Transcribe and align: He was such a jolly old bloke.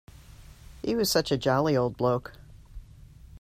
He 0.83 0.95
was 0.95 1.11
such 1.11 1.31
a 1.31 1.37
jolly 1.37 1.77
old 1.77 1.95
bloke. 1.95 2.33